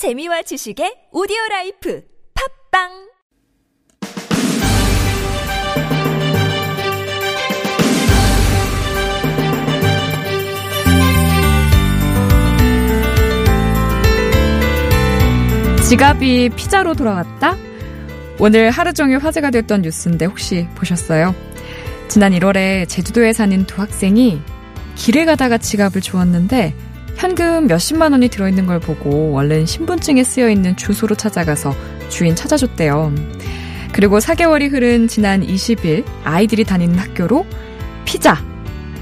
[0.00, 2.02] 재미와 지식의 오디오 라이프
[2.72, 2.88] 팟빵
[15.86, 17.58] 지갑이 피자로 돌아왔다?
[18.38, 21.34] 오늘 하루 종일 화제가 됐던 뉴스인데 혹시 보셨어요?
[22.08, 24.40] 지난 1월에 제주도에 사는 두 학생이
[24.94, 26.72] 길을 가다가 지갑을 주웠는데
[27.20, 31.74] 현금 몇십만 원이 들어있는 걸 보고 얼른 신분증에 쓰여 있는 주소로 찾아가서
[32.08, 33.12] 주인 찾아줬대요.
[33.92, 37.44] 그리고 4개월이 흐른 지난 20일 아이들이 다니는 학교로
[38.06, 38.42] 피자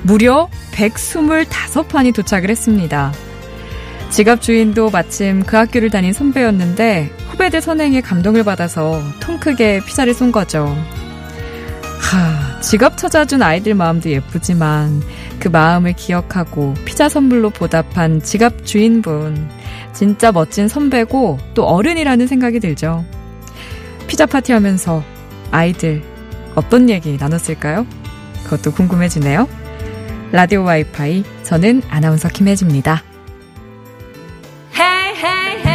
[0.03, 3.13] 무려 125판이 도착을 했습니다.
[4.11, 10.33] 지갑 주인도 마침 그 학교를 다닌 선배였는데 후배들 선행에 감동을 받아서 통 크게 피자를 쏜
[10.33, 10.77] 거죠.
[11.99, 15.03] 하, 지갑 찾아준 아이들 마음도 예쁘지만
[15.39, 19.49] 그 마음을 기억하고 피자 선물로 보답한 지갑 주인분.
[19.93, 23.05] 진짜 멋진 선배고 또 어른이라는 생각이 들죠.
[24.07, 25.03] 피자 파티 하면서
[25.51, 26.03] 아이들
[26.55, 27.87] 어떤 얘기 나눴을까요?
[28.45, 29.49] 그것도 궁금해지네요.
[30.33, 33.03] 라디오 와이파이, 저는 아나운서 김혜지입니다.
[34.75, 35.15] Hey.
[35.17, 35.68] Hey,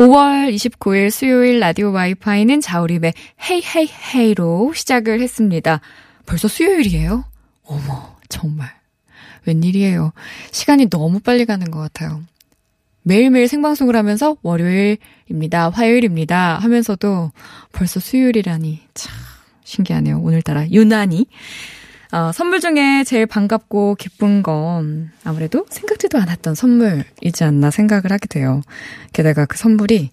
[0.00, 3.12] 5월 29일 수요일 라디오 와이파이는 자우림의
[3.50, 5.82] 헤이 헤이 헤이로 시작을 했습니다.
[6.24, 7.26] 벌써 수요일이에요?
[7.64, 8.70] 어머, 정말.
[9.44, 10.14] 웬일이에요.
[10.52, 12.22] 시간이 너무 빨리 가는 것 같아요.
[13.02, 17.30] 매일매일 생방송을 하면서 월요일입니다, 화요일입니다 하면서도
[17.72, 19.14] 벌써 수요일이라니 참
[19.64, 20.18] 신기하네요.
[20.18, 21.26] 오늘따라 유난히.
[22.12, 28.62] 어, 선물 중에 제일 반갑고 기쁜 건 아무래도 생각지도 않았던 선물이지 않나 생각을 하게 돼요.
[29.12, 30.10] 게다가 그 선물이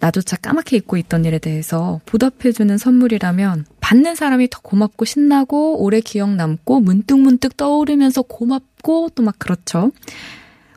[0.00, 6.34] 나조차 까맣게 잊고 있던 일에 대해서 보답해주는 선물이라면 받는 사람이 더 고맙고 신나고 오래 기억
[6.34, 9.92] 남고 문득문득 떠오르면서 고맙고 또 막 그렇죠.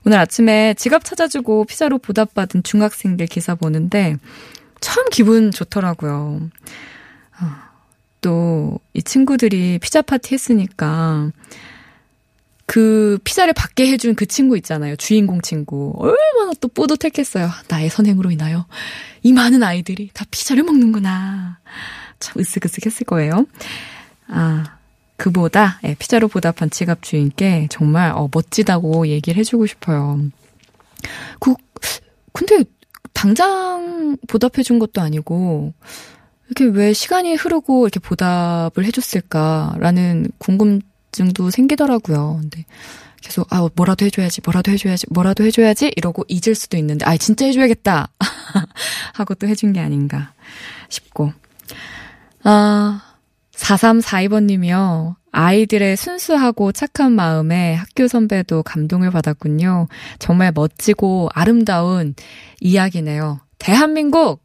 [0.05, 4.15] 오늘 아침에 지갑 찾아주고 피자로 보답받은 중학생들 기사 보는데
[4.79, 6.49] 참 기분 좋더라고요.
[8.21, 11.31] 또 이 친구들이 피자 파티 했으니까
[12.65, 14.97] 그 피자를 받게 해준 그 친구 있잖아요.
[14.97, 15.93] 주인공 친구.
[15.97, 17.49] 얼마나 또 뿌듯했겠어요.
[17.69, 18.65] 나의 선행으로 인하여
[19.23, 21.59] 이 많은 아이들이 다 피자를 먹는구나.
[22.19, 23.45] 참 으쓱으쓱 했을 거예요.
[24.27, 24.77] 아,
[25.15, 30.19] 그보다 예, 피자로 보답한 지갑 주인께 정말 어, 멋지다고 얘기를 해주고 싶어요.
[31.39, 31.55] 그
[32.33, 32.65] 근데
[33.13, 35.73] 당장 보답해준 것도 아니고
[36.49, 42.39] 이렇게 왜 시간이 흐르고 이렇게 보답을 해줬을까라는 궁금증도 생기더라고요.
[42.41, 42.65] 근데
[43.21, 48.09] 계속 아 뭐라도 해줘야지, 뭐라도 해줘야지, 뭐라도 해줘야지 이러고 잊을 수도 있는데 아 진짜 해줘야겠다
[49.13, 50.33] 하고 또 해준 게 아닌가
[50.89, 51.31] 싶고
[52.43, 53.03] 아.
[53.59, 55.15] 4342번님이요.
[55.31, 59.87] 아이들의 순수하고 착한 마음에 학교 선배도 감동을 받았군요.
[60.17, 62.15] 정말 멋지고 아름다운
[62.61, 63.41] 이야기네요.
[63.59, 64.43] 대한민국!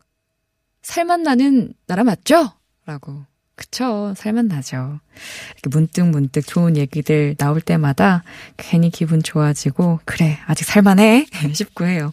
[0.85, 2.53] 살맛 나는 나라 맞죠?
[2.87, 3.25] 라고.
[3.57, 4.15] 그쵸.
[4.17, 5.01] 살맛 나죠.
[5.53, 8.23] 이렇게 문득 문득 좋은 얘기들 나올 때마다
[8.57, 11.27] 괜히 기분 좋아지고, 그래, 아직 살만해.
[11.55, 12.13] 싶고 해요.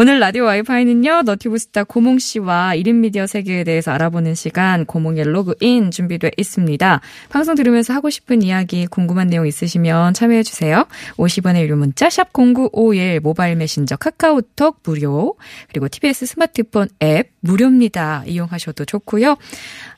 [0.00, 5.90] 오늘 라디오 와이파이는요, 너튜브 스타 고몽 씨와 1인 미디어 세계에 대해서 알아보는 시간, 고몽의 로그인
[5.90, 7.00] 준비되어 있습니다.
[7.30, 10.86] 방송 들으면서 하고 싶은 이야기, 궁금한 내용 있으시면 참여해주세요.
[11.16, 15.34] 50원의 유료 문자, 샵0951, 모바일 메신저, 카카오톡 무료,
[15.68, 18.22] 그리고 TBS 스마트폰 앱 무료입니다.
[18.24, 19.36] 이용하셔도 좋고요.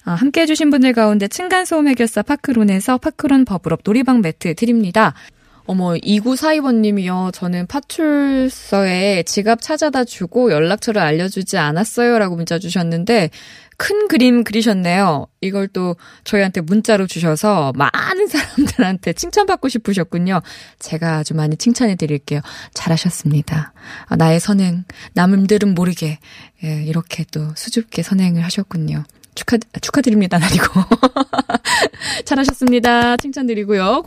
[0.04, 5.12] 아, 함께 해주신 분들 가운데 층간소음 해결사 파크론에서 파크론 버블업 놀이방 매트 드립니다.
[5.66, 7.32] 어머, 2942번님이요.
[7.32, 12.18] 저는 파출소에 지갑 찾아다 주고 연락처를 알려주지 않았어요.
[12.18, 13.30] 라고 문자 주셨는데,
[13.76, 15.26] 큰 그림 그리셨네요.
[15.40, 20.42] 이걸 또 저희한테 문자로 주셔서 많은 사람들한테 칭찬받고 싶으셨군요.
[20.78, 22.42] 제가 아주 많이 칭찬해 드릴게요.
[22.74, 23.72] 잘하셨습니다.
[24.06, 24.84] 아, 나의 선행,
[25.14, 26.18] 남들은 모르게,
[26.62, 29.04] 예, 이렇게 또 수줍게 선행을 하셨군요.
[29.34, 30.36] 축하, 축하드립니다.
[30.42, 30.66] 아니고.
[32.26, 33.16] 잘하셨습니다.
[33.16, 34.02] 칭찬드리고요.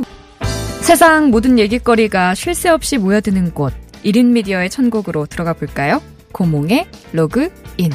[0.84, 6.02] 세상 모든 얘기거리가 쉴 새 없이 모여드는 곳 1인 미디어의 천국으로 들어가 볼까요?
[6.34, 7.92] 고몽의 로그인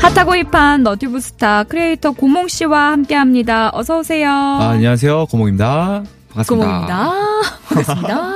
[0.00, 3.70] 핫하고 힙한 너튜브 스타 크리에이터 고몽 씨와 함께합니다.
[3.72, 4.30] 어서 오세요.
[4.30, 5.26] 아, 안녕하세요.
[5.26, 6.04] 고몽입니다.
[6.28, 6.66] 반갑습니다.
[6.66, 7.12] 고몽입니다.
[7.68, 8.30] 반갑습니다.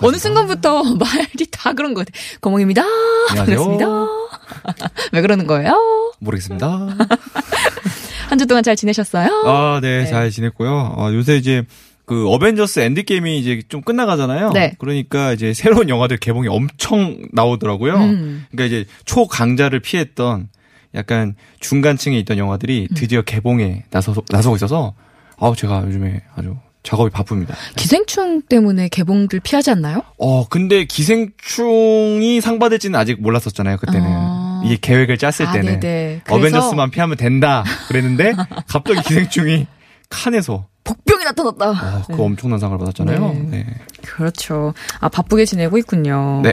[0.02, 2.22] 어느 순간부터 말이 다 그런 것 같아요.
[2.40, 2.82] 고몽입니다.
[3.30, 3.56] 안녕하세요.
[3.56, 4.23] 반갑습니다.
[5.12, 5.74] 왜 그러는 거예요?
[6.20, 6.68] 모르겠습니다.
[8.28, 9.28] 한 주 동안 잘 지내셨어요?
[9.46, 10.06] 아, 네, 네.
[10.06, 10.94] 잘 지냈고요.
[10.96, 11.62] 어, 요새 이제
[12.06, 14.50] 그 어벤져스 엔드게임이 이제 좀 끝나가잖아요.
[14.52, 14.74] 네.
[14.78, 17.94] 그러니까 이제 새로운 영화들 개봉이 엄청 나오더라고요.
[17.96, 18.46] 음.
[18.50, 20.48] 그러니까 이제 초강자를 피했던
[20.94, 22.94] 약간 중간층에 있던 영화들이 음.
[22.94, 24.94] 드디어 개봉에 나서 나서고 있어서
[25.38, 27.56] 아우 제가 요즘에 아주 작업이 바쁩니다.
[27.76, 30.02] 기생충 때문에 개봉들 피하지 않나요?
[30.18, 33.78] 어 근데 기생충이 상 받을지는 아직 몰랐었잖아요.
[33.78, 34.62] 그때는 아.
[34.64, 36.20] 이게 계획을 짰을 아, 때는 네네.
[36.24, 38.34] 그래서 어벤져스만 피하면 된다 그랬는데
[38.68, 39.66] 갑자기 기생충이
[40.10, 41.66] 칸에서 복병이 나타났다.
[41.70, 42.22] 아, 그 네.
[42.22, 43.32] 엄청난 상을 받았잖아요.
[43.32, 43.64] 네.
[43.64, 43.66] 네.
[44.02, 44.74] 그렇죠.
[45.00, 46.42] 아, 바쁘게 지내고 있군요.
[46.44, 46.52] 네.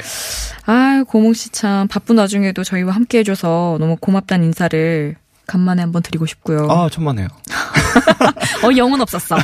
[0.66, 5.18] 아, 고몽 씨 참 바쁜 와중에도 저희와 함께 해줘서 너무 고맙다는 인사를
[5.52, 6.68] 간만에 한번 드리고 싶고요.
[6.72, 7.28] 아 천만에요.
[8.64, 9.36] 어, 영혼 없었어.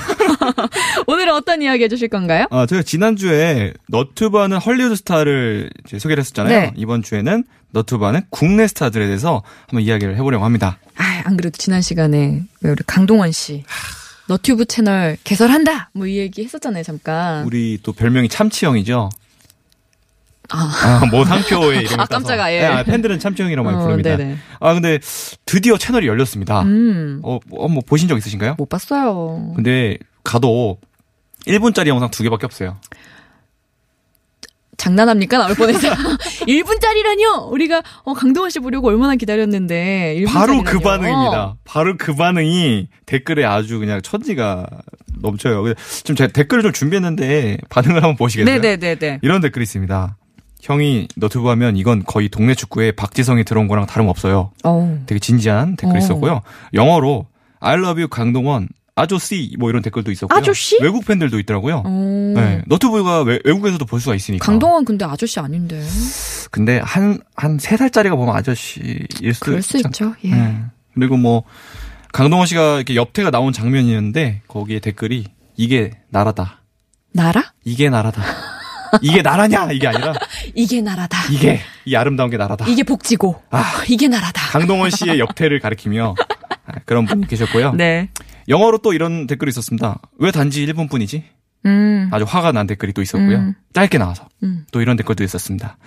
[1.08, 2.46] 오늘은 어떤 이야기 해주실 건가요?
[2.50, 5.70] 아, 제가 지난주에 너튜브하는 헐리우드 스타를
[6.00, 6.60] 소개를 했었잖아요.
[6.62, 6.74] 네.
[6.78, 10.80] 이번 주에는 너튜브하는 국내 스타들에 대해서 한번 이야기를 해보려고 합니다.
[10.96, 13.66] 아, 안 그래도 지난 시간에 왜 우리 강동원 씨
[14.28, 15.90] 너튜브 채널 개설한다.
[15.94, 17.46] 뭐 이 얘기 했었잖아요, 잠깐.
[17.46, 19.10] 우리 또 별명이 참치형이죠.
[20.50, 22.06] 아, 아, 뭐 상표에 이름을 아.
[22.06, 22.60] 깜짝아, 예.
[22.60, 24.16] 네, 아, 팬들은 참치형이라고 많이 어, 부릅니다.
[24.16, 24.38] 네네.
[24.60, 25.00] 아, 근데
[25.46, 26.62] 드디어 채널이 열렸습니다.
[26.62, 28.56] 음, 어, 뭐, 뭐 보신 적 있으신가요?
[28.58, 29.54] 못 봤어요.
[29.56, 30.78] 근데 가도
[31.46, 32.78] 1분짜리 영상 두 개밖에 없어요.
[34.78, 35.40] 장난합니까?
[35.40, 35.90] 나올 뻔해서.
[36.48, 37.52] 1분짜리라뇨!
[37.52, 40.16] 우리가, 어, 강동원 씨 보려고 얼마나 기다렸는데.
[40.20, 40.34] 1분짜리라뇨.
[40.34, 41.56] 바로 그 반응입니다.
[41.64, 44.68] 바로 그 반응이 댓글에 아주 그냥 천지가
[45.20, 45.74] 넘쳐요.
[46.04, 48.60] 지금 제가 댓글을 좀 준비했는데 반응을 한번 보시겠어요?
[48.60, 49.20] 네네네네.
[49.24, 50.16] 이런 댓글이 있습니다.
[50.62, 54.52] 형이 너튜브 하면 이건 거의 동네 축구에 박지성이 들어온 거랑 다름없어요.
[54.64, 55.00] 어우.
[55.06, 56.04] 되게 진지한 댓글이 어.
[56.04, 56.42] 있었고요.
[56.74, 57.28] 영어로
[57.60, 60.36] I love you 강동원 아저씨 뭐 이런 댓글도 있었고요.
[60.38, 60.78] 아저씨?
[60.82, 61.84] 외국 팬들도 있더라고요.
[61.86, 62.34] 어.
[62.36, 64.44] 네, 너튜브가 외, 외국에서도 볼 수가 있으니까.
[64.46, 65.84] 강동원 근데 아저씨 아닌데.
[66.50, 70.16] 근데 한 한 세 살짜리가 보면 아저씨일 수 그럴 수 않- 있죠.
[70.24, 70.32] 예.
[70.32, 70.62] 네.
[70.96, 71.44] 그리고 뭐
[72.12, 75.26] 강동원 씨가 이렇게 옆태가 나온 장면이었는데 거기에 댓글이
[75.56, 76.64] 이게 나라다.
[77.14, 77.54] 나라?
[77.64, 78.22] 이게 나라다.
[79.02, 79.72] 이게 나라냐?
[79.72, 80.14] 이게 아니라
[80.56, 81.32] 이게 나라다.
[81.32, 82.66] 이게 이 아름다운 게 나라다.
[82.68, 83.42] 이게 복지고.
[83.52, 83.84] 아.
[83.88, 84.42] 이게 나라다.
[84.52, 86.16] 강동원 씨의 옆태를 가리키며
[86.66, 87.74] 아, 그런 분이 계셨고요.
[87.74, 88.10] 네.
[88.50, 90.00] 영어로 또 이런 댓글이 있었습니다.
[90.20, 91.24] 왜 단지 1분뿐이지?
[91.66, 92.10] 음.
[92.12, 93.38] 아주 화가 난 댓글이 또 있었고요.
[93.38, 93.54] 음.
[93.74, 94.66] 짧게 나와서 음.
[94.72, 95.78] 또 이런 댓글도 있었습니다.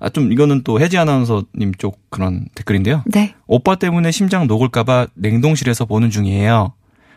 [0.00, 3.02] 아, 좀 이거는 또 혜지 아나운서님 쪽 그런 댓글인데요.
[3.06, 3.34] 네.
[3.46, 6.72] 오빠 때문에 심장 녹을까봐 냉동실에서 보는 중이에요.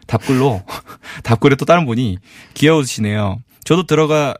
[0.08, 0.64] 답글로
[1.24, 2.18] 답글에 또 다른 분이
[2.56, 3.38] 귀여우시네요.
[3.64, 4.34] 저도 들어가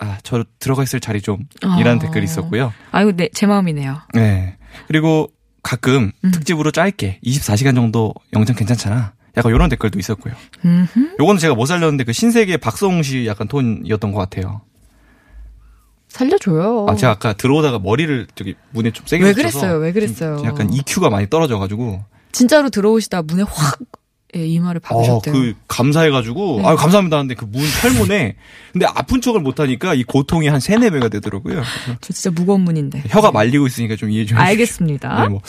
[0.00, 1.98] 아, 저 들어가 있을 자리 좀 이라는 아.
[1.98, 2.72] 댓글이 있었고요.
[2.90, 4.00] 아유, 네, 제 마음이네요.
[4.14, 4.56] 네.
[4.88, 5.28] 그리고
[5.62, 6.30] 가끔 음.
[6.30, 9.12] 특집으로 짧게 24시간 정도 영상 괜찮잖아.
[9.36, 10.34] 약간 이런 댓글도 있었고요.
[10.64, 11.16] 음흠.
[11.20, 14.62] 요거는 제가 못 살렸는데 그 신세계 박성웅 씨 약간 톤이었던 것 같아요.
[16.08, 16.86] 살려줘요.
[16.88, 19.78] 아, 제가 아까 들어오다가 머리를 저기 문에 좀 세게 왜 그랬어요?
[19.78, 20.38] 왜 그랬어요?
[20.38, 23.78] 좀 약간 EQ가 많이 떨어져가지고 진짜로 들어오시다 문에 확
[24.36, 25.34] 예, 이마를 어, 박으셨대요.
[25.34, 26.68] 그 감사해가지고 네.
[26.68, 28.36] 아 감사합니다 하는데 그문 철문에
[28.72, 31.62] 근데 아픈 척을 못하니까 이 고통이 한 세네 배가 되더라고요.
[32.00, 33.02] 저 진짜 무거운 문인데.
[33.08, 34.38] 혀가 말리고 있으니까 좀 이해 좀.
[34.38, 35.22] 알겠습니다.
[35.22, 35.40] 네, 뭐.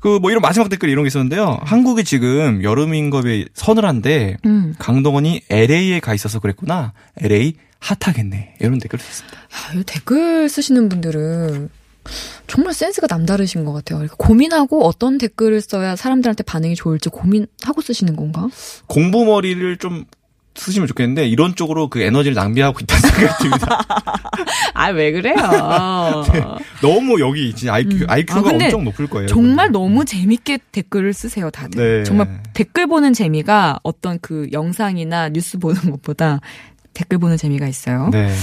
[0.00, 1.58] 그, 뭐, 이런 마지막 댓글 이런 게 있었는데요.
[1.62, 4.74] 한국이 지금 여름 인겁에 서늘한데, 음.
[4.78, 6.92] 강동원이 LA에 가 있어서 그랬구나.
[7.20, 8.54] LA 핫하겠네.
[8.60, 9.38] 이런 댓글을 썼습니다.
[9.38, 11.68] 야, 이 댓글 쓰시는 분들은
[12.46, 14.00] 정말 센스가 남다르신 것 같아요.
[14.00, 18.48] 이렇게 고민하고 어떤 댓글을 써야 사람들한테 반응이 좋을지 고민하고 쓰시는 건가?
[18.86, 20.04] 공부머리를 좀
[20.56, 23.86] 쓰시면 좋겠는데, 이런 쪽으로 그 에너지를 낭비하고 있다는 생각이 듭니다.
[24.74, 25.36] 아, 왜 그래요?
[26.82, 28.06] 너무 여기 진짜 IQ, 음.
[28.10, 29.28] IQ가 아, 엄청 높을 거예요.
[29.28, 31.98] 정말 너무 재밌게 댓글을 쓰세요, 다들.
[32.00, 32.04] 네.
[32.04, 36.40] 정말 댓글 보는 재미가 어떤 그 영상이나 뉴스 보는 것보다
[36.94, 38.08] 댓글 보는 재미가 있어요.
[38.10, 38.34] 네.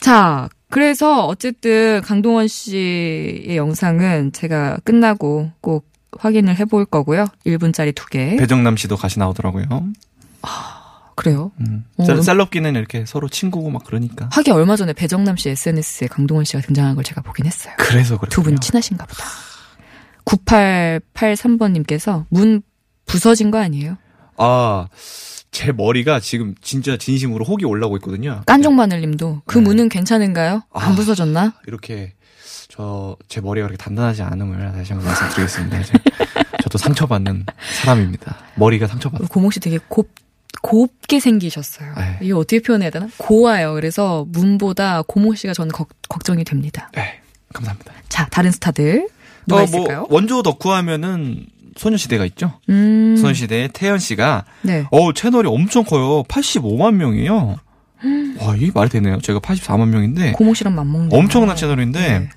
[0.00, 5.86] 자, 그래서 어쨌든 강동원 씨의 영상은 제가 끝나고 꼭
[6.18, 7.26] 확인을 해볼 거고요.
[7.46, 8.36] 1분짜리 두 개.
[8.36, 9.66] 배정남 씨도 같이 나오더라고요.
[11.14, 11.52] 그래요.
[11.60, 11.84] 음.
[11.98, 12.22] 어, 셀- 음.
[12.22, 14.30] 셀럽끼는 이렇게 서로 친구고 막 그러니까.
[14.32, 17.74] 하긴 얼마 전에 배정남 씨 SNS에 강동원 씨가 등장한 걸 제가 보긴 했어요.
[17.76, 18.30] 그래서 그래요.
[18.30, 19.24] 두 분 친하신가 보다.
[20.24, 22.62] 9883번님께서 문
[23.04, 23.98] 부서진 거 아니에요?
[24.38, 24.86] 아,
[25.52, 28.42] 제 머리가 지금 진짜 진심으로 혹이 올라오고 있거든요.
[28.46, 29.64] 깐종마늘님도 그 네.
[29.64, 30.62] 문은 괜찮은가요?
[30.72, 30.94] 안 아.
[30.94, 31.52] 부서졌나?
[31.66, 32.14] 이렇게
[32.68, 35.82] 저 제 머리가 그렇게 단단하지 않음을 다시 한번 말씀드리겠습니다.
[35.84, 35.92] 제-
[36.62, 37.44] 저도 상처받는
[37.82, 38.36] 사람입니다.
[38.56, 39.28] 머리가 상처받.
[39.28, 40.10] 고몽 씨 되게 곱
[40.62, 41.94] 곱게 생기셨어요.
[41.96, 42.18] 네.
[42.22, 43.08] 이거 어떻게 표현해야 되나?
[43.18, 43.74] 고와요.
[43.74, 46.90] 그래서 문보다 고몽 씨가 저는 걱, 걱정이 됩니다.
[46.94, 47.20] 네,
[47.52, 47.92] 감사합니다.
[48.08, 49.08] 자, 다른 스타들
[49.46, 50.00] 누가 어, 있을까요?
[50.02, 52.52] 뭐 원조 덕후 하면은 소녀시대가 있죠.
[52.68, 54.86] 음, 소녀시대의 태연 씨가 네.
[54.90, 56.22] 어 채널이 엄청 커요.
[56.24, 57.56] 85만 명이에요.
[58.40, 59.18] 와, 이게 말이 되네요.
[59.20, 62.28] 제가 84만 명인데 고몽 씨랑 맞먹는 엄청난 채널인데 네.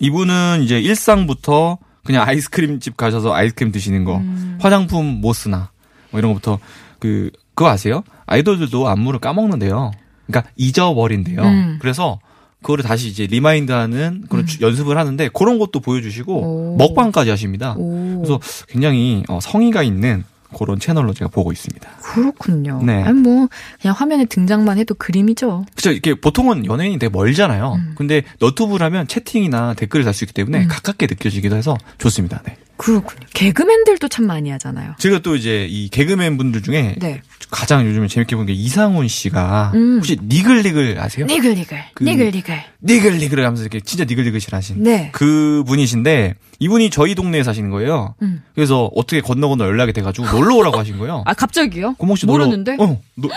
[0.00, 4.58] 이분은 이제 일상부터 그냥 아이스크림 집 가셔서 아이스크림 드시는 거, 음.
[4.60, 5.70] 화장품 뭐 쓰나
[6.10, 6.58] 뭐 이런 것부터
[6.98, 8.02] 그 그거 아세요?
[8.26, 9.90] 아이돌들도 안무를 까먹는데요.
[10.26, 11.42] 그러니까 잊어버린대요.
[11.42, 11.78] 음.
[11.80, 12.18] 그래서
[12.62, 16.76] 그거를 다시 이제 remind하는 그런 주- 연습을 하는데 그런 것도 보여주시고 오.
[16.76, 17.74] 먹방까지 하십니다.
[17.78, 18.18] 오.
[18.22, 20.24] 그래서 굉장히 어, 성의가 있는
[20.58, 21.88] 그런 채널로 제가 보고 있습니다.
[22.00, 22.80] 그렇군요.
[22.82, 23.02] 네.
[23.02, 23.48] 아니 뭐
[23.80, 25.66] 그냥 화면에 등장만 해도 그림이죠.
[25.74, 27.74] 그죠 이렇게 보통은 연예인이 되게 멀잖아요.
[27.74, 27.92] 음.
[27.96, 32.42] 근데 너튜브를 하면 채팅이나 댓글을 달 수 있기 때문에 가깝게 느껴지기도 해서 좋습니다.
[32.46, 32.56] 네.
[32.78, 33.20] 그렇군요.
[33.34, 34.94] 개그맨들도 참 많이 하잖아요.
[34.98, 37.20] 제가 또 이제 이 개그맨 분들 중에 네.
[37.50, 39.96] 가장 요즘에 재밌게 본 게 이상훈 씨가 음.
[39.96, 41.26] 혹시 니글니글 아세요?
[41.26, 42.54] 니글니글, 그- 니글니글.
[42.82, 45.10] 니글니글 하면서 이렇게 진짜 니글니글실 하신 네.
[45.12, 48.14] 그 분이신데 이분이 저희 동네에 사시는 거예요.
[48.22, 48.42] 음.
[48.54, 51.22] 그래서 어떻게 건너 건너 연락이 돼가지고 놀러 오라고 하신 거예요.
[51.26, 51.94] 아 갑자기요?
[51.98, 52.76] 고몽 씨 놀러- 모르는데?
[52.78, 53.28] 어, 노-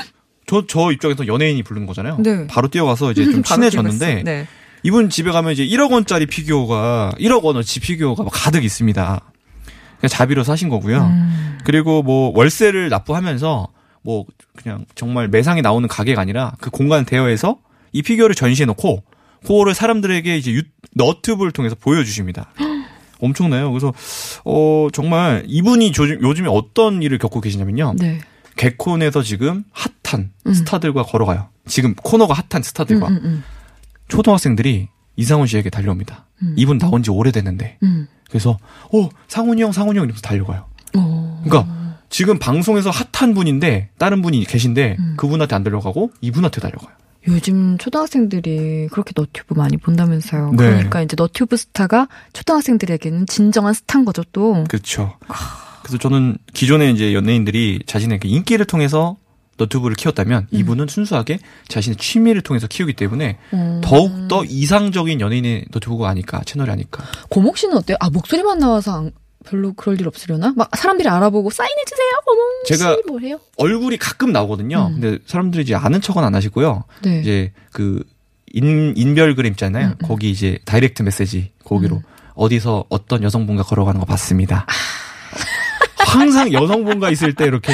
[0.48, 2.18] 저, 저 입장에서 연예인이 부르는 거잖아요.
[2.20, 2.46] 네.
[2.48, 4.24] 바로 뛰어가서 이제 좀 친해졌는데.
[4.24, 4.48] 네.
[4.84, 9.22] 이분 집에 가면 이제 1억 원짜리 피규어가 1억 원어치 피규어가 막 가득 있습니다.
[10.00, 11.04] 그냥 자비로 사신 거고요.
[11.04, 11.58] 음.
[11.64, 13.68] 그리고 뭐 월세를 납부하면서
[14.02, 17.58] 뭐 그냥 정말 매상이 나오는 가게가 아니라 그 공간을 대여해서
[17.94, 19.04] 이 피규어를 전시해 놓고
[19.46, 20.64] 그거를 사람들에게 이제 유,
[20.96, 22.52] 너튜브를 통해서 보여주십니다.
[23.20, 23.72] 엄청나요.
[23.72, 23.94] 그래서
[24.44, 27.94] 어 정말 이분이 조, 요즘에 어떤 일을 겪고 계시냐면요.
[28.00, 28.20] 네.
[28.58, 30.54] 개콘에서 지금 핫한 음.
[30.54, 31.48] 스타들과 걸어가요.
[31.68, 33.44] 지금 코너가 핫한 스타들과 음, 음,
[34.12, 36.26] 초등학생들이 이상훈 씨에게 달려옵니다.
[36.44, 36.54] 음.
[36.58, 38.08] 이분 나온 지 오래됐는데 음.
[38.30, 38.58] 그래서
[38.94, 40.66] 어 상훈이 형 상훈이 형 이러면서 달려가요.
[40.98, 41.42] 어.
[41.44, 45.14] 그러니까 지금 방송에서 핫한 분인데 다른 분이 계신데 음.
[45.18, 46.92] 그분한테 안 달려가고 이분한테 달려가요.
[47.28, 50.52] 요즘 초등학생들이 그렇게 너튜브 많이 본다면서요.
[50.52, 50.56] 네.
[50.58, 54.64] 그러니까 이제 너튜브 스타가 초등학생들에게는 진정한 스타인 거죠, 또.
[54.68, 55.18] 그렇죠.
[55.84, 59.18] 그래서 저는 기존에 이제 연예인들이 자신의 그 인기를 통해서
[59.62, 60.58] 너튜브를 키웠다면 음.
[60.60, 63.82] 이분은 순수하게 자신의 취미를 통해서 키우기 때문에 음.
[63.84, 67.04] 더욱 더 이상적인 연예인의 너튜브가 아닐까 채널이 아닐까.
[67.30, 67.98] 고목 씨는 어때요?
[68.00, 69.12] 아, 목소리만 나와서 안-
[69.44, 70.54] 별로 그럴 일 없으려나?
[70.56, 72.74] 막 사람들이 알아보고 사인해 주세요, 고목 씨.
[72.74, 73.40] 제가- 뭐 해요?
[73.58, 74.88] 얼굴이 가끔 나오거든요.
[74.94, 75.00] 음.
[75.02, 76.84] 근데 사람들이 이제 아는 척은 안 하시고요.
[77.04, 77.20] 네.
[77.22, 78.04] 이제 그
[78.54, 79.88] 인, 인별그램 있잖아요.
[79.88, 80.08] 음, 음.
[80.08, 82.02] 거기 이제 다이렉트 메시지 거기로 음.
[82.36, 84.66] 어디서 어떤 여성분과 걸어가는 거 봤습니다.
[85.98, 87.74] 항상 여성분과 있을 때 이렇게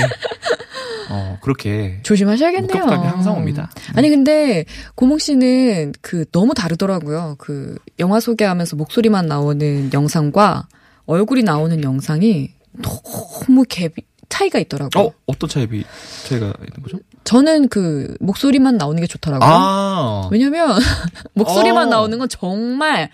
[1.09, 2.83] 어 그렇게 조심하셔야겠네요.
[2.83, 3.69] 목격담이 항상 옵니다.
[3.95, 7.35] 아니 근데 고목 씨는 그 너무 다르더라고요.
[7.37, 10.67] 그 영화 소개하면서 목소리만 나오는 영상과
[11.05, 15.05] 얼굴이 나오는 영상이 너무 갭이 차이가 있더라고요.
[15.05, 15.85] 어 어떤 차이비
[16.25, 16.99] 차이가 있는 거죠?
[17.23, 19.49] 저는 그 목소리만 나오는 게 좋더라고요.
[19.49, 20.77] 아 왜냐면
[21.33, 21.89] 목소리만 어.
[21.89, 23.09] 나오는 건 정말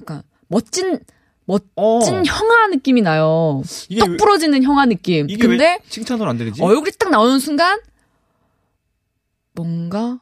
[0.00, 0.98] 약간 멋진
[1.44, 3.62] 멋진 어, 형아 느낌이 나요.
[3.88, 5.26] 이게 떡 왜- 부러지는 형아 느낌.
[5.26, 6.62] 근데 왜 칭찬으로 안 들리지?
[6.62, 7.78] 얼굴이 딱 나오는 순간
[9.54, 10.18] 뭔가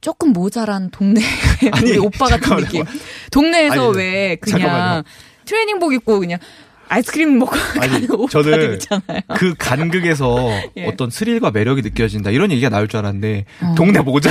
[0.00, 1.20] 조금 모자란 동네
[1.72, 2.64] 아니, 오빠 같은 잠깐만요.
[2.66, 2.84] 느낌.
[3.30, 5.02] 동네에서 아니, 왜 그냥 잠깐만요.
[5.44, 6.38] 트레이닝복 입고 그냥
[6.88, 9.20] 아이스크림 먹고 아니, 가는 저는 있잖아요.
[9.36, 10.86] 그 간극에서 예.
[10.86, 13.74] 어떤 스릴과 매력이 느껴진다 이런 얘기가 나올 줄 알았는데 어.
[13.76, 14.30] 동네 모자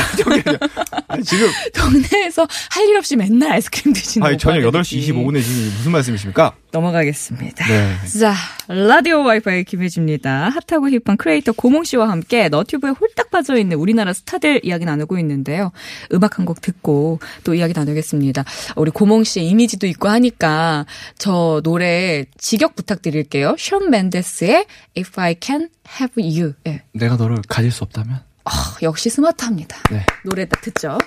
[1.11, 5.15] 아니, 지금 동네에서 할 일 없이 맨날 아이스크림 드시는 아니 저녁 오빠들 8시 느낌.
[5.15, 6.53] 25분에 지금 무슨 말씀이십니까?
[6.71, 7.65] 넘어가겠습니다.
[7.67, 7.95] 네.
[8.19, 8.33] 자,
[8.67, 10.49] 라디오 와이파이 김혜지입니다.
[10.69, 15.71] 핫하고 힙한 크리에이터 고몽 씨와 함께 너튜브에 홀딱 빠져 있는 우리나라 스타들 이야기 나누고 있는데요.
[16.13, 18.43] 음악 한 곡 듣고 또 이야기 나누겠습니다.
[18.75, 20.85] 우리 고몽 씨의 이미지도 있고 하니까
[21.17, 23.55] 저 노래 직역 부탁드릴게요.
[23.59, 24.65] 션 맨데스의
[24.97, 26.53] If I Can Have You.
[26.67, 26.81] 예.
[26.93, 29.77] 내가 너를 가질 수 없다면 아, 역시 스마트합니다.
[29.91, 30.05] 네.
[30.23, 30.97] 노래 딱 듣죠.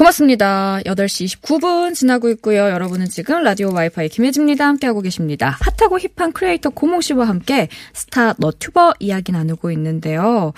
[0.00, 0.80] 고맙습니다.
[0.86, 2.70] 8시 29분 지나고 있고요.
[2.70, 4.66] 여러분은 지금 라디오 와이파이 김혜지입니다.
[4.66, 5.58] 함께하고 계십니다.
[5.60, 10.54] 핫하고 힙한 크리에이터 고몽 씨와 함께 스타 너튜버 이야기 나누고 있는데요.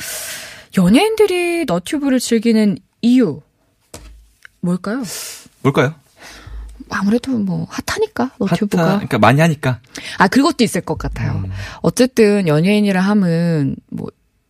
[0.79, 3.41] 연예인들이 너튜브를 즐기는 이유
[4.61, 5.03] 뭘까요?
[5.63, 5.95] 뭘까요?
[6.91, 8.83] 아무래도 뭐 핫하니까 너튜브가.
[8.83, 9.81] 핫하, 그러니까 많이 하니까.
[10.19, 11.43] 아 그것도 있을 것 같아요.
[11.45, 11.51] 음.
[11.83, 14.09] 어쨌든 연예인이라 함은 뭐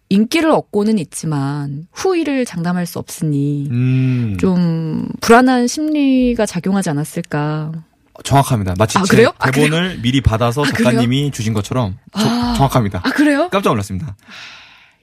[0.09, 4.37] 인기를 얻고는 있지만 후위를 장담할 수 없으니 음.
[4.38, 7.73] 좀 불안한 심리가 작용하지 않았을까.
[8.25, 8.75] 정확합니다.
[8.78, 9.32] 마치 아, 제 그래요?
[9.38, 10.90] 아, 대본을 미리 받아서 아, 그래요?
[10.90, 12.54] 작가님이 주신 것처럼 저- 아.
[12.54, 13.00] 정확합니다.
[13.04, 13.49] 아 그래요?
[13.50, 14.14] 깜짝 놀랐습니다.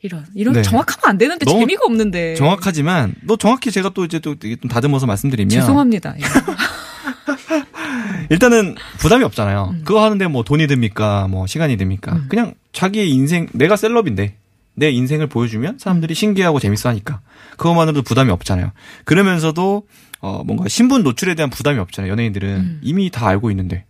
[0.01, 0.61] 이런 이런 네.
[0.61, 2.35] 정확하면 안 되는데 재미가 없는데.
[2.35, 6.15] 정확하지만 또 정확히 제가 또 이제 또 이게 좀 다듬어서 말씀드리면 죄송합니다.
[6.17, 6.23] 예.
[8.29, 9.71] 일단은 부담이 없잖아요.
[9.73, 9.81] 음.
[9.83, 11.27] 그거 하는데 뭐 돈이 듭니까?
[11.27, 12.21] 뭐 시간이 듭니까?
[12.29, 14.35] 그냥 자기의 인생 내가 셀럽인데
[14.75, 17.19] 내 인생을 보여주면 사람들이 신기하고 재밌어 하니까
[17.57, 18.71] 그것만으로도 부담이 없잖아요.
[19.03, 19.83] 그러면서도
[20.21, 22.11] 어 뭔가 신분 노출에 대한 부담이 없잖아요.
[22.11, 22.79] 연예인들은 음.
[22.81, 23.85] 이미 다 알고 있는데.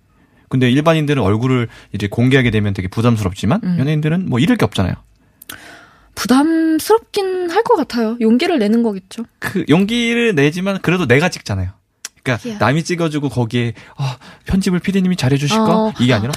[0.48, 3.76] 근데 일반인들은 얼굴을 이제 공개하게 되면 되게 부담스럽지만 음.
[3.80, 4.96] 연예인들은 뭐 잃을 게 없잖아요.
[6.20, 8.18] 부담스럽긴 할 것 같아요.
[8.20, 9.24] 용기를 내는 거겠죠.
[9.40, 11.70] 그 용기를 내지만 그래도 내가 찍잖아요.
[12.24, 12.58] 그러니까 야.
[12.60, 15.94] 남이 찍어주고 거기에 아, 편집을 피디님이 잘해주실까 어.
[16.00, 16.32] 이게 아니라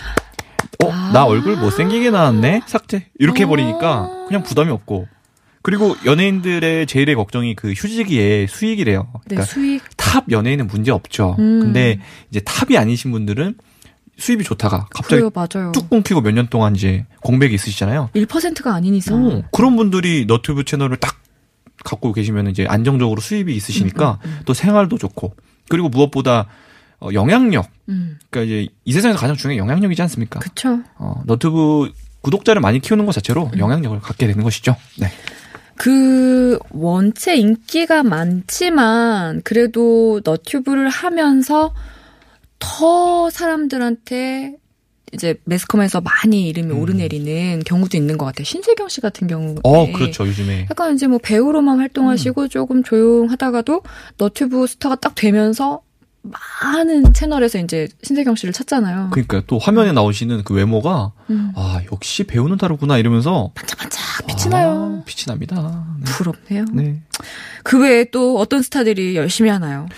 [0.85, 1.11] 어 아.
[1.12, 3.47] 나 얼굴 못생기게 나왔네 삭제 이렇게 어.
[3.47, 5.09] 해버리니까 그냥 부담이 없고
[5.62, 9.09] 그리고 연예인들의 제일의 걱정이 그 휴지기의 수익이래요.
[9.12, 9.83] 네, 그러니까 수익.
[9.97, 11.37] 탑 연예인은 문제 없죠.
[11.39, 11.61] 음.
[11.61, 13.55] 근데 이제 탑이 아니신 분들은
[14.19, 15.73] 수입이 좋다가 갑자기 그래요, 맞아요.
[15.73, 18.11] 뚝 끊기고 몇 년 동안 이제 공백이 있으시잖아요.
[18.14, 19.26] 1%가 아닌 이상.
[19.26, 21.16] 어, 그런 분들이 너튜브 채널을 딱
[21.85, 25.35] 갖고 계시면 이제 안정적으로 수입이 있으시니까 음, 또 생활도 좋고
[25.69, 26.47] 그리고 무엇보다
[27.00, 30.38] 어, 영향력 음, 그러니까 이제 이 세상에서 가장 중요한 게 영향력이지 않습니까?
[30.38, 30.78] 그쵸.
[30.99, 31.90] 어, 너튜브
[32.21, 33.59] 구독자를 많이 키우는 것 자체로 음.
[33.59, 34.76] 영향력을 갖게 되는 것이죠.
[35.00, 35.09] 네.
[35.76, 41.75] 그 원체 인기가 많지만 그래도 너튜브를 하면서
[42.62, 44.54] 더 사람들한테
[45.12, 46.81] 이제 매스컴에서 많이 이름이 음.
[46.81, 48.45] 오르내리는 경우도 있는 것 같아요.
[48.45, 50.26] 신세경 씨 같은 경우에 어, 그렇죠.
[50.26, 53.83] 요즘에 약간 이제 뭐 배우로만 활동하시고 조금 조용하다가도
[54.16, 55.83] 너튜브 스타가 딱 되면서
[56.62, 59.11] 많은 채널에서 이제 신세경 씨를 찾잖아요.
[59.11, 61.52] 그러니까 또 화면에 나오시는 그 외모가 음.
[61.57, 65.00] 아 역시 배우는 다르구나 이러면서 반짝반짝 빛이 나요.
[65.00, 65.85] 아, 빛이 납니다.
[65.99, 66.04] 네.
[66.12, 66.64] 부럽네요.
[66.73, 67.02] 네.
[67.64, 69.88] 그 외에 또 어떤 스타들이 열심히 하나요?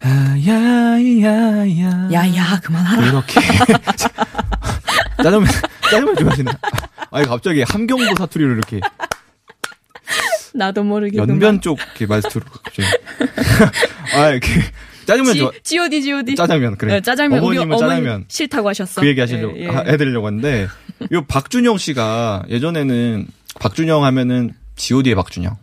[0.00, 2.08] 아, 야야야.
[2.12, 3.06] 야야 그만하라.
[3.08, 3.40] 이렇게
[5.22, 5.48] 짜장면
[5.82, 6.52] 짜장면 좋아하시네.
[7.10, 8.80] 아니 갑자기 함경도 사투리로 이렇게
[10.54, 12.88] 나도 모르게 연변 쪽 이렇게 말투로 갑자기.
[14.14, 14.48] 아 이렇게
[15.06, 15.50] 짜장면 좋아.
[15.62, 16.02] G.O.D.
[16.02, 16.34] G.O.D.
[16.36, 16.94] 짜장면 그래.
[16.94, 17.38] 네, 짜장면.
[17.40, 18.24] 우리 어머님은 어머니 짜장면.
[18.28, 19.00] 싫다고 하셨어.
[19.00, 19.66] 그 얘기 하시려고 예, 예.
[19.68, 20.68] 하- 해드리려고 했는데
[21.12, 23.26] 요 박준형 씨가 예전에는
[23.60, 25.56] 박준형 하면은 G.O.D의 박준형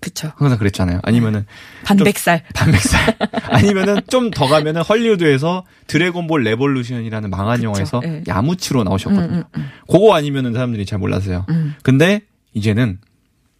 [0.00, 0.30] 그쵸.
[0.36, 1.00] 항상 그랬잖아요.
[1.02, 1.46] 아니면은
[1.84, 2.44] 반백살.
[2.54, 3.16] 반백살
[3.50, 8.22] 아니면은 좀 더 가면은 헐리우드에서 드래곤볼 레볼루션이라는 망한 그쵸, 영화에서 예.
[8.28, 9.36] 야무치로 나오셨거든요.
[9.38, 11.46] 음, 음, 그거 아니면은 사람들이 잘 몰랐어요.
[11.48, 11.74] 음.
[11.82, 12.20] 근데
[12.52, 12.98] 이제는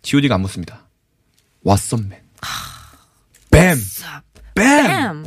[0.02, 0.86] G.O.D가 안 묻습니다.
[1.64, 2.12] 왓썸맨.
[3.50, 3.76] 뱀.
[4.54, 4.86] 뱀.
[4.86, 5.24] 뺨.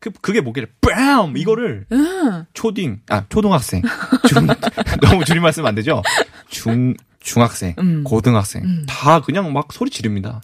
[0.00, 2.44] 그 그게 뭐길래 뱀 이거를 응.
[2.54, 3.82] 초딩 아 초등학생
[4.28, 4.46] 중
[5.02, 6.02] 너무 줄임말 쓰면 안 되죠.
[6.50, 8.04] 중 중학생, 음.
[8.04, 8.86] 고등학생 음.
[8.88, 10.40] 다 그냥 막 소리 지릅니다.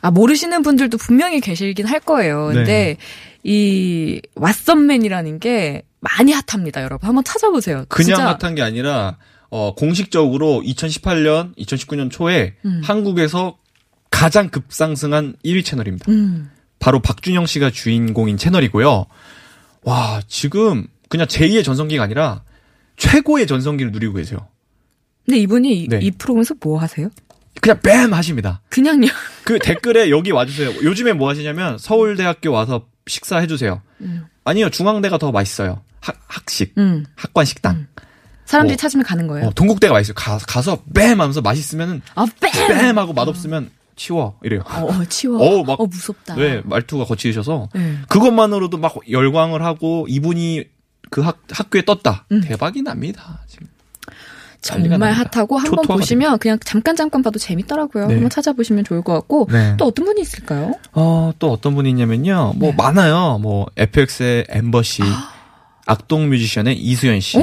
[0.00, 2.48] 아, 모르시는 분들도 분명히 계시긴 할 거예요.
[2.48, 2.54] 네.
[2.54, 2.96] 근데
[3.42, 7.08] 이 왓썸맨이라는 게 많이 핫합니다, 여러분.
[7.08, 7.86] 한번 찾아보세요.
[7.88, 8.38] 그냥 진짜.
[8.38, 9.16] 핫한 게 아니라
[9.48, 12.82] 어 공식적으로 2018년, 2019년 초에 음.
[12.84, 13.56] 한국에서
[14.10, 16.10] 가장 급상승한 1위 채널입니다.
[16.10, 16.50] 음.
[16.78, 19.06] 바로 박준영 씨가 주인공인 채널이고요.
[19.84, 22.42] 와, 지금 그냥 제2의 전성기가 아니라
[22.96, 24.46] 최고의 전성기를 누리고 계세요.
[25.24, 25.98] 근데 이분이 이- 네.
[26.02, 27.08] 이 프로그램에서 뭐 하세요?
[27.60, 28.60] 그냥 뱀 하십니다.
[28.68, 29.06] 그냥요.
[29.44, 30.82] 그 댓글에 여기 와주세요.
[30.82, 33.80] 요즘에 뭐 하시냐면 서울대학교 와서 식사해 주세요.
[34.00, 34.26] 음.
[34.44, 35.80] 아니요, 중앙대가 더 맛있어요.
[36.00, 37.04] 학, 학식, 음.
[37.16, 37.86] 학관 식당.
[38.44, 39.46] 사람들이 뭐, 찾으면 가는 거예요.
[39.46, 40.14] 어, 동국대가 맛있어요.
[40.14, 42.50] 가, 가서 뱀 하면서 맛있으면은 아, 뺨!
[42.68, 44.38] 뱀 하고 맛없으면 치워.
[44.42, 44.60] 이래요.
[44.66, 45.38] 어, 어, 치워.
[45.38, 46.34] 어우, 막- 어, 무섭다.
[46.34, 47.96] 네, 말투가 거치셔서 네.
[48.08, 50.64] 그것만으로도 막 열광을 하고 이분이
[51.10, 52.26] 그 학, 학교에 떴다.
[52.32, 52.42] 음.
[52.42, 53.42] 대박이 납니다.
[53.46, 53.68] 지금.
[54.64, 55.12] 정말.
[55.12, 58.06] 핫하고 한번 초토화가 보시면 그냥 잠깐 잠깐 봐도 재밌더라고요.
[58.06, 58.14] 네.
[58.14, 59.74] 한번 찾아보시면 좋을 것 같고 네.
[59.76, 60.72] 또 어떤 분이 있을까요?
[60.92, 62.54] 어, 또 어떤 분이 있냐면요.
[62.56, 62.76] 뭐 네.
[62.76, 63.38] 많아요.
[63.42, 65.02] 뭐 FX의 엠버씨,
[65.86, 67.38] 악동 뮤지션의 이수연 씨,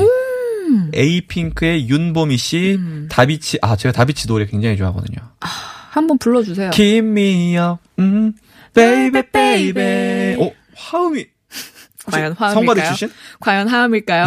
[0.94, 3.08] 에이핑크의 윤보미 씨, 음.
[3.10, 5.18] 다비치 아 제가 다비치 노래 굉장히 좋아하거든요.
[5.92, 6.72] 한번 불러주세요.
[6.72, 8.34] Keep me up, 음,
[8.74, 10.42] baby baby.
[10.44, 11.26] 어 화음이
[12.06, 12.54] 과연 화음일까요?
[12.54, 13.12] 성가대 출신?
[13.40, 14.26] 과연 하음일까요?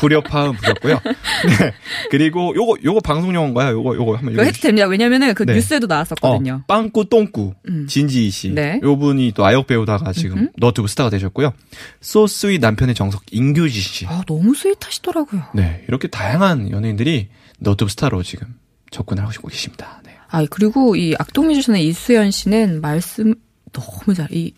[0.00, 1.00] 불협화음 부렸고요.
[1.04, 1.72] 네.
[2.10, 3.76] 그리고 요거 요거 방송 용어인가요?
[3.78, 4.58] 요거 요거 한번 이거 해도.
[4.60, 4.86] 됩니다.
[4.86, 5.54] 왜냐면은 그 네.
[5.54, 6.60] 뉴스에도 나왔었거든요.
[6.62, 7.86] 어, 빵꾸 똥꾸 음.
[7.86, 8.50] 진지희 씨.
[8.50, 8.80] 네.
[8.82, 10.50] 요 분이 또 아역 배우다가 지금 음흠.
[10.58, 11.52] 너튜브 스타가 되셨고요.
[12.00, 14.06] 소스윗 남편의 정석 인규진 씨.
[14.06, 15.42] 아, 너무 스윗하시더라고요.
[15.54, 15.84] 네.
[15.88, 17.28] 이렇게 다양한 연예인들이
[17.58, 18.54] 너튜브 스타로 지금
[18.90, 20.00] 접근을 하시고 계십니다.
[20.04, 20.12] 네.
[20.28, 23.34] 아, 그리고 이 악동 뮤지션의 이수연 씨는 말씀
[23.72, 24.52] 너무 잘, 이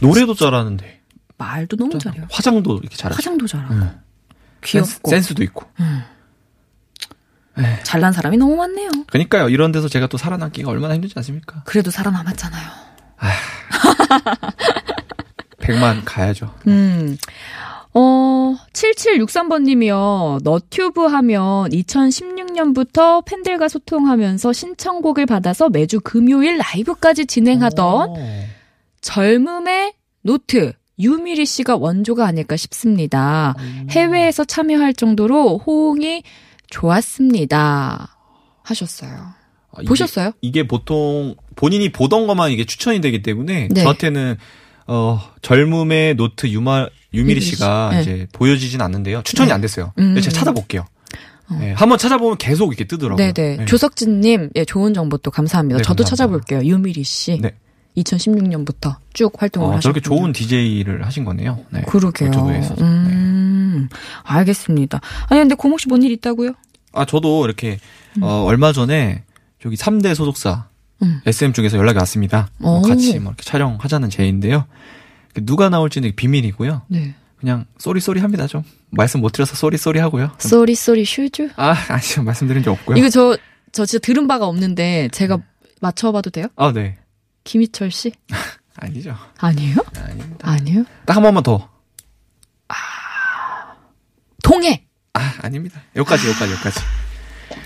[0.00, 1.00] 노래도 잘하는데
[1.38, 2.26] 말도 너무 잘해요.
[2.30, 3.90] 화장도 이렇게 잘하시고 화장도 잘하고 음.
[4.62, 5.66] 귀엽고 센스, 도 있고.
[7.82, 8.90] 잘난 사람이 너무 많네요.
[9.08, 9.48] 그러니까요.
[9.48, 11.62] 이런 데서 제가 또 살아남기가 얼마나 힘들지 않습니까?
[11.64, 12.70] 그래도 살아남았잖아요.
[15.58, 16.54] 100만 가야죠.
[16.66, 17.16] 음.
[17.94, 20.38] 어, 7763번 님이요.
[20.42, 28.16] 너튜브 하면 2016년부터 팬들과 소통하면서 신청곡을 받아서 매주 금요일 라이브까지 진행하던 오.
[29.02, 30.72] 젊음의 노트
[31.02, 33.54] 유미리 씨가 원조가 아닐까 싶습니다.
[33.90, 36.22] 해외에서 참여할 정도로 호응이
[36.70, 38.16] 좋았습니다.
[38.62, 39.10] 하셨어요.
[39.72, 40.32] 아, 이게- 보셨어요?
[40.40, 43.82] 이게 보통 본인이 보던 것만 이게 추천이 되기 때문에 네.
[43.82, 44.36] 저한테는
[44.86, 47.96] 어 젊음의 노트 유마 유미리 씨가 씨.
[47.96, 48.02] 네.
[48.02, 49.22] 이제 보여지진 않는데요.
[49.24, 49.92] 추천이 안 됐어요.
[49.98, 50.14] 음.
[50.20, 50.84] 제가 찾아볼게요.
[51.60, 53.32] 네, 한번 찾아보면 계속 이렇게 뜨더라고요.
[53.32, 53.56] 네네.
[53.58, 53.64] 네.
[53.66, 55.78] 조석진님, 예, 좋은 정보 또 감사합니다.
[55.78, 56.08] 네, 저도 감사합니다.
[56.46, 56.70] 찾아볼게요.
[56.70, 57.38] 유미리 씨.
[57.42, 57.54] 네.
[57.96, 60.18] 2016년부터 쭉 활동을 어, 저렇게 하셨군요.
[60.20, 61.58] 좋은 DJ를 하신 거네요.
[61.70, 61.82] 네.
[61.82, 62.30] 그러게요.
[62.30, 62.60] 네.
[62.80, 63.88] 음,
[64.24, 65.00] 알겠습니다.
[65.28, 66.52] 아니, 근데 고몽 씨 뭔 일 있다고요?
[66.92, 67.78] 아, 저도 이렇게,
[68.20, 69.24] 어, 얼마 전에,
[69.62, 70.66] 저기 3대 소속사,
[71.02, 71.20] 음.
[71.26, 72.48] SM 쪽에서 연락이 왔습니다.
[72.60, 72.82] 어, 오.
[72.82, 74.66] 같이 뭐 이렇게 촬영하자는 제의인데요.
[75.42, 76.82] 누가 나올지는 비밀이고요.
[76.88, 77.14] 네.
[77.38, 78.62] 그냥 sorry sorry 합니다, 좀.
[78.90, 80.30] 말씀 못 드려서 sorry sorry 하고요.
[80.38, 81.50] 좀- sorry, sorry, 슈주?
[81.56, 82.24] 아, 아니요.
[82.24, 82.96] 말씀드린 적 없고요.
[82.98, 83.36] 이거 저,
[83.72, 85.38] 저 진짜 들은 바가 없는데, 제가
[85.80, 86.46] 맞춰봐도 돼요?
[86.56, 86.98] 아, 네.
[87.44, 88.12] 김희철 씨?
[88.76, 89.14] 아니죠.
[89.38, 89.76] 아니에요?
[90.00, 90.50] 아닙니다.
[90.50, 90.84] 아니에요?
[91.06, 91.68] 딱 한 번만 더.
[94.42, 94.84] 동해!
[95.14, 95.80] 아, 아닙니다.
[95.94, 96.80] 여기까지, 여기까지, 여기까지.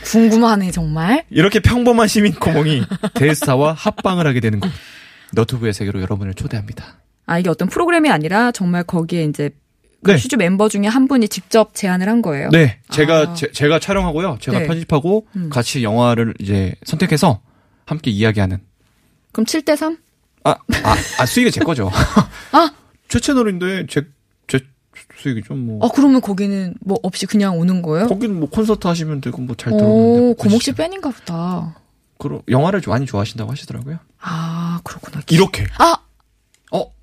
[0.04, 1.24] 궁금하네, 정말.
[1.30, 2.82] 이렇게 평범한 시민 고몽이
[3.14, 4.70] 대스타와 합방을 하게 되는 곳.
[5.32, 6.98] 너튜브의 세계로 여러분을 초대합니다.
[7.26, 9.50] 아, 이게 어떤 프로그램이 아니라, 정말 거기에 이제,
[10.04, 10.18] 그 네.
[10.18, 12.50] 슈주 멤버 중에 한 분이 직접 제안을 한 거예요.
[12.50, 13.34] 네, 제가 아.
[13.34, 14.38] 제, 가 촬영하고요.
[14.40, 14.66] 제가 네.
[14.66, 15.48] 편집하고 음.
[15.50, 17.40] 같이 영화를 이제 선택해서
[17.86, 18.58] 함께 이야기하는.
[19.36, 19.98] 그럼 7대 3?
[20.44, 21.90] 아, 아, 아 수익이 제 거죠.
[22.52, 22.72] 아!
[23.06, 24.06] 제 채널인데 제,
[24.48, 24.60] 제
[25.14, 25.84] 수익이 좀 뭐.
[25.84, 28.06] 아, 그러면 거기는 뭐 없이 그냥 오는 거예요?
[28.06, 30.42] 거기는 뭐 콘서트 하시면 되고 뭐잘 오, 들어오는데.
[30.42, 31.76] 고목 씨 팬인가 보다.
[32.16, 33.98] 그럼 영화를 좀 많이 좋아하신다고 하시더라고요.
[34.20, 35.20] 아, 그렇구나.
[35.28, 35.66] 이렇게.
[35.76, 35.98] 아!
[36.72, 36.94] 어,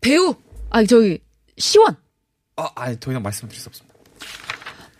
[0.00, 0.34] 배우!
[0.70, 1.20] 아, 저기,
[1.56, 1.94] 시원!
[2.56, 3.93] 아, 아니 더 이상 말씀드릴 수 없습니다.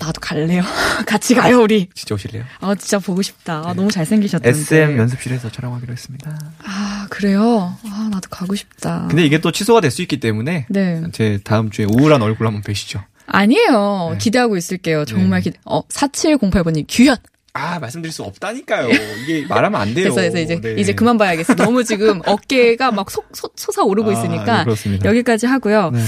[0.06, 0.62] 나도 갈래요.
[1.06, 1.88] 같이 가요, 우리.
[1.94, 2.44] 진짜 오실래요?
[2.60, 3.62] 아, 진짜 보고 싶다.
[3.66, 4.48] 아, 너무 잘생기셨던데.
[4.58, 6.38] SM 연습실에서 촬영하기로 했습니다.
[6.64, 7.76] 아, 그래요?
[7.86, 9.06] 아, 나도 가고 싶다.
[9.08, 11.02] 근데 이게 또 취소가 될 수 있기 때문에 네.
[11.12, 13.00] 제 다음 주에 우울한 얼굴 한번 뵈시죠.
[13.26, 14.08] 아니에요.
[14.12, 14.18] 네.
[14.18, 15.04] 기대하고 있을게요.
[15.04, 15.44] 정말 네.
[15.50, 17.16] 기대, 어, 4708번님, 규현!
[17.52, 18.88] 아 말씀드릴 수 없다니까요.
[19.22, 20.12] 이게 말하면 안 돼요.
[20.12, 20.26] 됐어.
[20.40, 20.74] 이제, 네.
[20.76, 21.54] 이제 그만 봐야겠어.
[21.54, 24.58] 너무 지금 어깨가 막 솟, 솟, 솟아오르고 아, 있으니까.
[24.58, 25.08] 네, 그렇습니다.
[25.08, 25.90] 여기까지 하고요.
[25.92, 26.02] 네.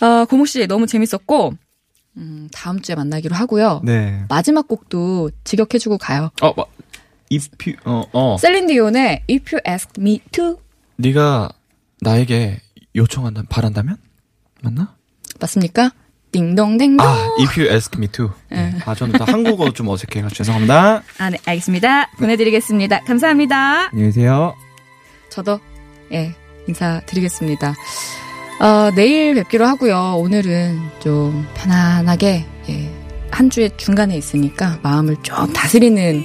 [0.00, 1.54] 아, 고모 씨 너무 재밌었고,
[2.16, 3.80] 음, 다음 주에 만나기로 하고요.
[3.84, 4.24] 네.
[4.28, 6.30] 마지막 곡도 직역해주고 가요.
[6.42, 6.66] 어, 뭐,
[7.32, 8.36] if you, 어, 어.
[8.38, 10.58] 셀린디온의 If You Ask Me To
[10.96, 11.50] 네가
[12.00, 12.60] 나에게
[12.94, 13.96] 요청한다, 바란다면?
[14.62, 14.94] 맞나?
[15.40, 15.92] 맞습니까?
[16.32, 17.06] 띵동댕동.
[17.06, 18.30] 아, if you ask me to.
[18.50, 18.74] 네.
[18.84, 21.02] 아, 저는 다 한국어 좀 어색해서 죄송합니다.
[21.18, 22.10] 아, 네, 알겠습니다.
[22.12, 23.00] 보내드리겠습니다.
[23.04, 23.88] 감사합니다.
[23.90, 24.54] 안녕히 계세요.
[25.30, 25.60] 저도,
[26.12, 26.34] 예,
[26.68, 27.74] 인사드리겠습니다.
[28.62, 30.18] 어, 내일 뵙기로 하고요.
[30.18, 32.90] 오늘은 좀 편안하게, 예,
[33.32, 36.22] 한 주의 중간에 있으니까 마음을 좀 다스리는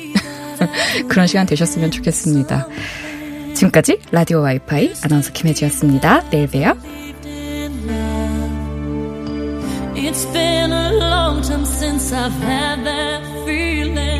[1.09, 2.67] 그런 시간 되셨으면 좋겠습니다.
[3.55, 6.29] 지금까지 라디오 와이파이 아나운서 김혜지였습니다.
[6.29, 6.77] 내일 봬요.
[9.95, 14.16] It's been a long time since I've had that feeling.